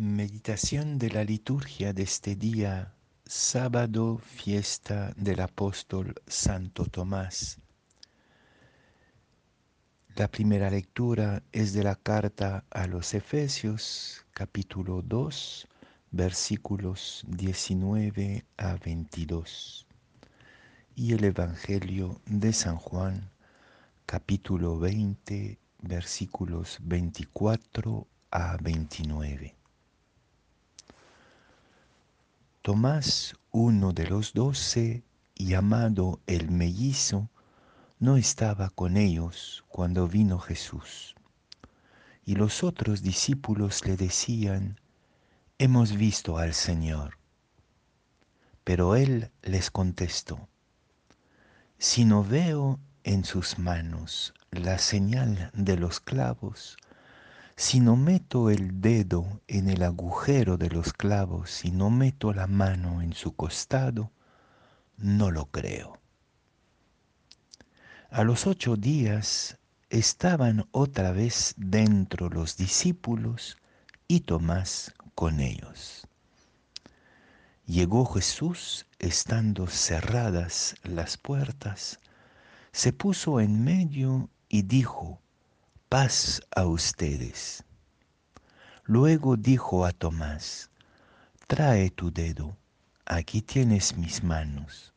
Meditación 0.00 0.96
de 0.96 1.10
la 1.10 1.24
liturgia 1.24 1.92
de 1.92 2.04
este 2.04 2.36
día, 2.36 2.94
sábado, 3.26 4.18
fiesta 4.18 5.12
del 5.16 5.40
apóstol 5.40 6.14
Santo 6.28 6.84
Tomás. 6.84 7.58
La 10.14 10.28
primera 10.28 10.70
lectura 10.70 11.42
es 11.50 11.72
de 11.72 11.82
la 11.82 11.96
carta 11.96 12.64
a 12.70 12.86
los 12.86 13.12
Efesios, 13.12 14.24
capítulo 14.30 15.02
2, 15.02 15.66
versículos 16.12 17.24
19 17.26 18.44
a 18.56 18.76
22. 18.76 19.84
Y 20.94 21.14
el 21.14 21.24
Evangelio 21.24 22.20
de 22.24 22.52
San 22.52 22.76
Juan, 22.76 23.32
capítulo 24.06 24.78
20, 24.78 25.58
versículos 25.82 26.78
24 26.82 28.06
a 28.30 28.56
29. 28.58 29.57
Tomás, 32.62 33.34
uno 33.50 33.92
de 33.92 34.06
los 34.06 34.32
doce, 34.32 35.04
llamado 35.36 36.20
el 36.26 36.50
mellizo, 36.50 37.30
no 37.98 38.16
estaba 38.16 38.70
con 38.70 38.96
ellos 38.96 39.64
cuando 39.68 40.08
vino 40.08 40.38
Jesús. 40.38 41.14
Y 42.24 42.34
los 42.34 42.62
otros 42.62 43.02
discípulos 43.02 43.86
le 43.86 43.96
decían, 43.96 44.80
hemos 45.58 45.96
visto 45.96 46.38
al 46.38 46.52
Señor. 46.52 47.18
Pero 48.64 48.96
él 48.96 49.30
les 49.42 49.70
contestó, 49.70 50.48
si 51.78 52.04
no 52.04 52.22
veo 52.24 52.80
en 53.04 53.24
sus 53.24 53.58
manos 53.58 54.34
la 54.50 54.78
señal 54.78 55.50
de 55.54 55.76
los 55.76 56.00
clavos, 56.00 56.76
si 57.58 57.80
no 57.80 57.96
meto 57.96 58.50
el 58.50 58.80
dedo 58.80 59.42
en 59.48 59.68
el 59.68 59.82
agujero 59.82 60.58
de 60.58 60.70
los 60.70 60.92
clavos, 60.92 61.50
si 61.50 61.72
no 61.72 61.90
meto 61.90 62.32
la 62.32 62.46
mano 62.46 63.02
en 63.02 63.14
su 63.14 63.34
costado, 63.34 64.12
no 64.96 65.32
lo 65.32 65.46
creo. 65.46 65.98
A 68.10 68.22
los 68.22 68.46
ocho 68.46 68.76
días 68.76 69.58
estaban 69.90 70.68
otra 70.70 71.10
vez 71.10 71.54
dentro 71.56 72.28
los 72.28 72.56
discípulos 72.56 73.56
y 74.06 74.20
Tomás 74.20 74.94
con 75.16 75.40
ellos. 75.40 76.06
Llegó 77.66 78.06
Jesús 78.06 78.86
estando 79.00 79.66
cerradas 79.66 80.76
las 80.84 81.16
puertas, 81.16 81.98
se 82.70 82.92
puso 82.92 83.40
en 83.40 83.64
medio 83.64 84.30
y 84.48 84.62
dijo, 84.62 85.20
paz 85.88 86.42
a 86.54 86.66
ustedes. 86.66 87.64
Luego 88.84 89.38
dijo 89.38 89.86
a 89.86 89.92
Tomás, 89.92 90.70
trae 91.46 91.88
tu 91.88 92.12
dedo, 92.12 92.58
aquí 93.06 93.40
tienes 93.40 93.96
mis 93.96 94.22
manos. 94.22 94.92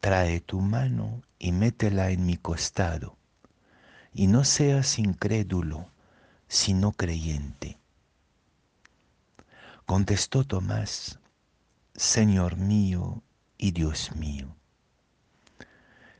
Trae 0.00 0.40
tu 0.40 0.62
mano 0.62 1.20
y 1.38 1.52
métela 1.52 2.10
en 2.12 2.24
mi 2.24 2.38
costado, 2.38 3.18
y 4.14 4.26
no 4.26 4.44
seas 4.44 4.98
incrédulo, 4.98 5.90
sino 6.48 6.92
creyente. 6.92 7.78
Contestó 9.84 10.44
Tomás, 10.44 11.18
Señor 11.94 12.56
mío 12.56 13.22
y 13.58 13.72
Dios 13.72 14.16
mío. 14.16 14.56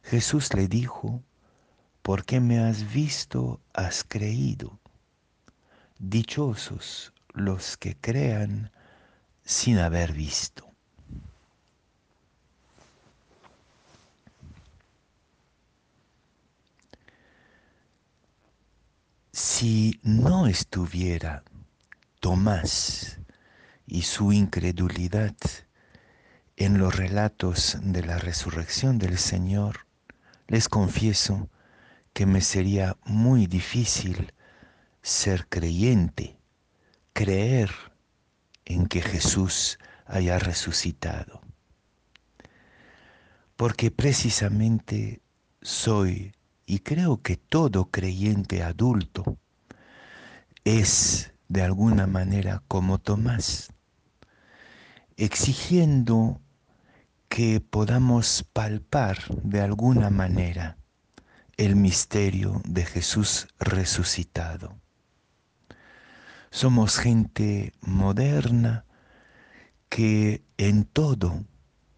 Jesús 0.02 0.52
le 0.52 0.68
dijo, 0.68 1.22
porque 2.10 2.40
me 2.40 2.58
has 2.58 2.92
visto, 2.92 3.60
has 3.72 4.02
creído. 4.02 4.80
Dichosos 6.00 7.12
los 7.34 7.76
que 7.76 7.96
crean 7.96 8.72
sin 9.44 9.78
haber 9.78 10.12
visto. 10.12 10.68
Si 19.30 20.00
no 20.02 20.48
estuviera 20.48 21.44
Tomás 22.18 23.20
y 23.86 24.02
su 24.02 24.32
incredulidad 24.32 25.36
en 26.56 26.78
los 26.78 26.96
relatos 26.96 27.78
de 27.80 28.02
la 28.02 28.18
resurrección 28.18 28.98
del 28.98 29.16
Señor, 29.16 29.86
les 30.48 30.68
confieso 30.68 31.48
que 32.12 32.26
me 32.26 32.40
sería 32.40 32.96
muy 33.04 33.46
difícil 33.46 34.32
ser 35.02 35.46
creyente, 35.48 36.38
creer 37.12 37.70
en 38.64 38.86
que 38.86 39.02
Jesús 39.02 39.78
haya 40.06 40.38
resucitado. 40.38 41.40
Porque 43.56 43.90
precisamente 43.90 45.20
soy, 45.62 46.32
y 46.66 46.80
creo 46.80 47.22
que 47.22 47.36
todo 47.36 47.90
creyente 47.90 48.62
adulto 48.62 49.38
es 50.64 51.32
de 51.48 51.62
alguna 51.62 52.06
manera 52.06 52.62
como 52.68 52.98
Tomás, 52.98 53.72
exigiendo 55.16 56.40
que 57.28 57.60
podamos 57.60 58.44
palpar 58.52 59.18
de 59.42 59.60
alguna 59.60 60.10
manera 60.10 60.79
el 61.60 61.76
misterio 61.76 62.62
de 62.64 62.86
Jesús 62.86 63.46
resucitado. 63.58 64.80
Somos 66.50 66.96
gente 66.96 67.74
moderna 67.82 68.86
que 69.90 70.42
en 70.56 70.84
todo 70.86 71.44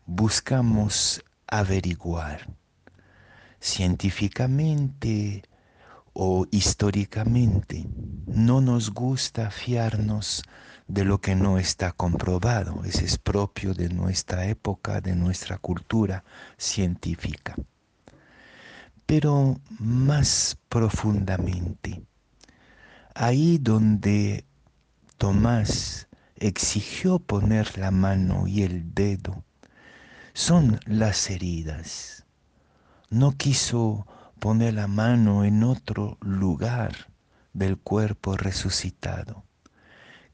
buscamos 0.05 1.23
averiguar 1.47 2.57
científicamente 3.61 5.45
o 6.13 6.45
históricamente. 6.51 7.87
No 8.27 8.61
nos 8.61 8.91
gusta 8.91 9.53
fiarnos 9.53 10.43
de 10.89 11.05
lo 11.05 11.21
que 11.21 11.37
no 11.37 11.59
está 11.59 11.93
comprobado. 11.93 12.83
Ese 12.85 13.05
es 13.05 13.17
propio 13.17 13.75
de 13.75 13.91
nuestra 13.91 14.45
época, 14.47 15.01
de 15.01 15.15
nuestra 15.15 15.57
cultura 15.57 16.25
científica 16.59 17.55
pero 19.15 19.61
más 19.79 20.57
profundamente. 20.71 22.03
Ahí 23.15 23.59
donde 23.59 24.47
Tomás 25.19 26.09
exigió 26.37 27.19
poner 27.19 27.77
la 27.77 27.91
mano 27.91 28.47
y 28.47 28.63
el 28.63 28.95
dedo, 28.95 29.45
son 30.33 30.81
las 30.87 31.29
heridas. 31.29 32.25
No 33.11 33.33
quiso 33.33 34.07
poner 34.39 34.73
la 34.73 34.87
mano 34.87 35.45
en 35.45 35.63
otro 35.63 36.17
lugar 36.23 37.11
del 37.53 37.77
cuerpo 37.77 38.39
resucitado. 38.39 39.45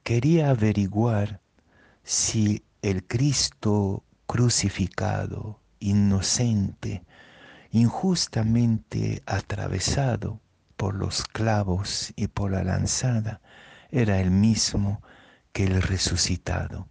Quería 0.05 0.50
averiguar 0.50 1.41
si 2.05 2.62
el 2.83 3.05
Cristo 3.05 4.05
crucificado, 4.28 5.59
inocente, 5.81 7.03
injustamente 7.71 9.23
atravesado 9.27 10.41
por 10.77 10.95
los 10.95 11.25
clavos 11.25 12.12
y 12.17 12.29
por 12.29 12.53
la 12.53 12.65
lanzada, 12.65 13.41
era 13.91 14.21
el 14.21 14.31
mismo 14.31 15.03
que 15.53 15.65
el 15.65 15.83
resucitado. 15.83 16.89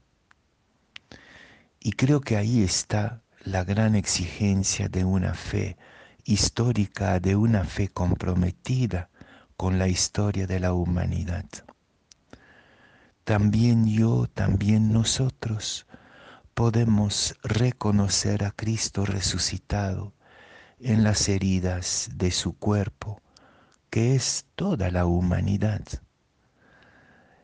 Y 1.80 1.94
creo 1.94 2.22
que 2.22 2.38
ahí 2.38 2.64
está 2.64 3.22
la 3.44 3.64
gran 3.64 3.96
exigencia 3.96 4.90
de 4.90 5.06
una 5.06 5.34
fe 5.34 5.78
histórica, 6.26 7.20
de 7.20 7.36
una 7.36 7.64
fe 7.64 7.88
comprometida 7.88 9.10
con 9.56 9.80
la 9.80 9.88
historia 9.88 10.48
de 10.48 10.60
la 10.60 10.74
humanidad. 10.74 11.46
También 13.24 13.88
yo, 13.88 14.28
también 14.28 14.92
nosotros 14.92 15.88
podemos 16.54 17.36
reconocer 17.44 18.44
a 18.44 18.52
Cristo 18.52 19.06
resucitado 19.06 20.14
en 20.80 21.04
las 21.04 21.28
heridas 21.28 22.10
de 22.16 22.32
su 22.32 22.58
cuerpo, 22.58 23.22
que 23.90 24.16
es 24.16 24.46
toda 24.56 24.92
la 24.92 25.06
humanidad, 25.06 25.82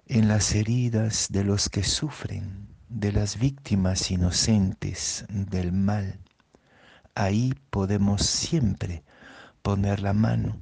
en 0.06 0.27
las 0.27 0.53
heridas 0.53 1.27
de 1.31 1.44
los 1.44 1.69
que 1.69 1.83
sufren, 1.83 2.68
de 2.89 3.12
las 3.12 3.39
víctimas 3.39 4.12
inocentes 4.12 5.25
del 5.30 5.71
mal. 5.71 6.19
Ahí 7.15 7.53
podemos 7.69 8.24
siempre 8.24 9.03
poner 9.62 10.01
la 10.01 10.13
mano 10.13 10.62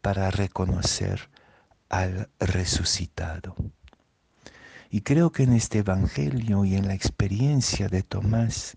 para 0.00 0.30
reconocer 0.30 1.30
al 1.88 2.28
resucitado. 2.40 3.54
Y 4.90 5.02
creo 5.02 5.30
que 5.30 5.44
en 5.44 5.52
este 5.52 5.78
Evangelio 5.78 6.64
y 6.64 6.74
en 6.74 6.88
la 6.88 6.94
experiencia 6.94 7.88
de 7.88 8.02
Tomás, 8.02 8.76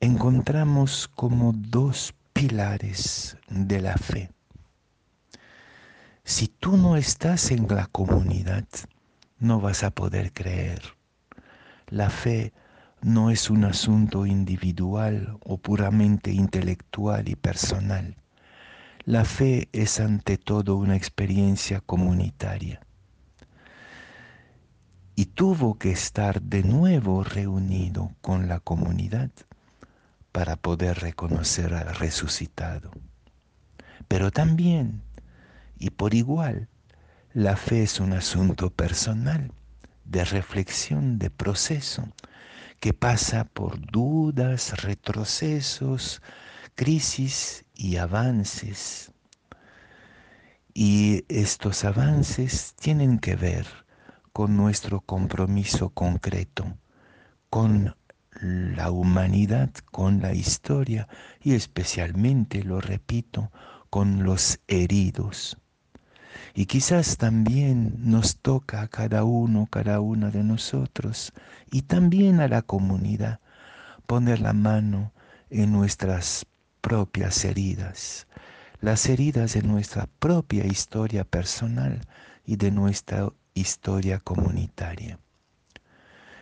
encontramos 0.00 1.08
como 1.08 1.52
dos 1.54 2.14
pilares 2.32 3.36
de 3.48 3.80
la 3.80 3.96
fe. 3.96 4.30
Si 6.24 6.48
tú 6.48 6.76
no 6.76 6.96
estás 6.96 7.50
en 7.50 7.66
la 7.68 7.86
comunidad, 7.86 8.66
no 9.38 9.60
vas 9.60 9.84
a 9.84 9.90
poder 9.90 10.32
creer. 10.32 10.82
La 11.88 12.10
fe 12.10 12.52
no 13.00 13.30
es 13.30 13.48
un 13.48 13.64
asunto 13.64 14.26
individual 14.26 15.38
o 15.44 15.56
puramente 15.58 16.32
intelectual 16.32 17.28
y 17.28 17.36
personal. 17.36 18.16
La 19.04 19.24
fe 19.24 19.68
es 19.72 20.00
ante 20.00 20.36
todo 20.36 20.76
una 20.76 20.96
experiencia 20.96 21.80
comunitaria. 21.80 22.80
Y 25.14 25.26
tuvo 25.26 25.78
que 25.78 25.92
estar 25.92 26.42
de 26.42 26.64
nuevo 26.64 27.22
reunido 27.24 28.12
con 28.20 28.48
la 28.48 28.60
comunidad 28.60 29.30
para 30.36 30.56
poder 30.56 30.98
reconocer 30.98 31.72
al 31.72 31.94
resucitado. 31.94 32.90
Pero 34.06 34.30
también, 34.30 35.00
y 35.78 35.88
por 35.88 36.12
igual, 36.12 36.68
la 37.32 37.56
fe 37.56 37.84
es 37.84 38.00
un 38.00 38.12
asunto 38.12 38.68
personal, 38.68 39.50
de 40.04 40.26
reflexión, 40.26 41.18
de 41.18 41.30
proceso, 41.30 42.12
que 42.80 42.92
pasa 42.92 43.44
por 43.44 43.80
dudas, 43.80 44.82
retrocesos, 44.82 46.20
crisis 46.74 47.64
y 47.74 47.96
avances. 47.96 49.12
Y 50.74 51.24
estos 51.30 51.82
avances 51.86 52.74
tienen 52.78 53.20
que 53.20 53.36
ver 53.36 53.66
con 54.34 54.54
nuestro 54.54 55.00
compromiso 55.00 55.88
concreto, 55.88 56.76
con 57.48 57.96
la 58.40 58.90
humanidad, 58.90 59.70
con 59.90 60.20
la 60.20 60.34
historia 60.34 61.08
y 61.42 61.54
especialmente, 61.54 62.62
lo 62.62 62.80
repito, 62.80 63.50
con 63.90 64.24
los 64.24 64.60
heridos. 64.68 65.56
Y 66.54 66.66
quizás 66.66 67.16
también 67.16 67.94
nos 67.98 68.38
toca 68.38 68.82
a 68.82 68.88
cada 68.88 69.24
uno, 69.24 69.68
cada 69.70 70.00
una 70.00 70.30
de 70.30 70.44
nosotros 70.44 71.32
y 71.70 71.82
también 71.82 72.40
a 72.40 72.48
la 72.48 72.62
comunidad 72.62 73.40
poner 74.06 74.40
la 74.40 74.52
mano 74.52 75.12
en 75.50 75.72
nuestras 75.72 76.46
propias 76.80 77.44
heridas, 77.44 78.26
las 78.80 79.06
heridas 79.06 79.54
de 79.54 79.62
nuestra 79.62 80.06
propia 80.18 80.66
historia 80.66 81.24
personal 81.24 82.00
y 82.44 82.56
de 82.56 82.70
nuestra 82.70 83.32
historia 83.54 84.20
comunitaria. 84.20 85.18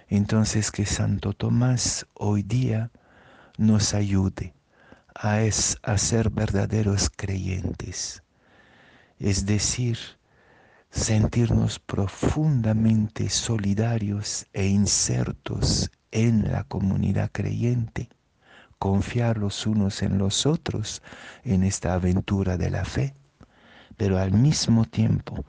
Entonces 0.09 0.71
que 0.71 0.87
Santo 0.87 1.33
Tomás 1.33 2.06
hoy 2.15 2.43
día 2.43 2.91
nos 3.56 3.95
ayude 3.95 4.55
a, 5.15 5.39
a 5.83 5.99
ser 5.99 6.31
verdaderos 6.31 7.11
creyentes, 7.11 8.23
es 9.19 9.47
decir, 9.47 9.99
sentirnos 10.91 11.79
profundamente 11.79 13.29
solidarios 13.29 14.47
e 14.53 14.67
insertos 14.67 15.91
en 16.12 16.53
la 16.53 16.65
comunidad 16.65 17.31
creyente, 17.33 18.09
confiar 18.79 19.39
los 19.39 19.67
unos 19.67 20.03
en 20.03 20.19
los 20.19 20.47
otros 20.47 21.03
en 21.43 21.65
esta 21.65 21.95
aventura 21.95 22.56
de 22.56 22.71
la 22.71 22.85
fe, 22.85 23.15
pero 23.97 24.19
al 24.19 24.33
mismo 24.33 24.85
tiempo 24.85 25.45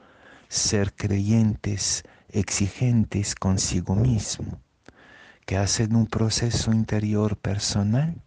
ser 0.48 0.94
creyentes 0.94 2.04
exigentes 2.36 3.34
consigo 3.34 3.94
mismo, 3.94 4.60
que 5.46 5.56
hacen 5.56 5.96
un 5.96 6.06
proceso 6.06 6.70
interior 6.70 7.38
personal 7.38 8.22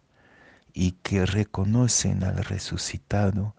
y 0.72 0.92
que 1.02 1.26
reconocen 1.26 2.24
al 2.24 2.44
resucitado 2.44 3.54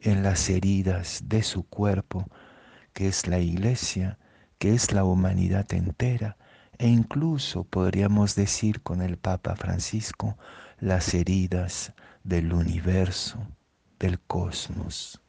en 0.00 0.24
las 0.24 0.50
heridas 0.50 1.22
de 1.26 1.44
su 1.44 1.62
cuerpo, 1.62 2.26
que 2.92 3.06
es 3.06 3.28
la 3.28 3.38
iglesia, 3.38 4.18
que 4.58 4.74
es 4.74 4.92
la 4.92 5.04
humanidad 5.04 5.72
entera, 5.72 6.36
e 6.78 6.88
incluso 6.88 7.62
podríamos 7.62 8.34
decir 8.34 8.82
con 8.82 9.02
el 9.02 9.18
Papa 9.18 9.54
Francisco, 9.54 10.36
las 10.80 11.14
heridas 11.14 11.92
del 12.24 12.52
universo, 12.52 13.38
del 14.00 14.18
cosmos. 14.18 15.21